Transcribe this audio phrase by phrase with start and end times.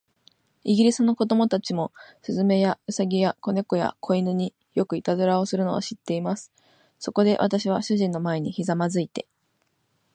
[0.63, 1.91] イギリスの子供たちも、
[2.23, 6.51] 雀や、兎や、小猫や、小犬に、よくいたずらをするのを知っています。
[6.97, 9.27] そこで、私は主人の前にひざまずいて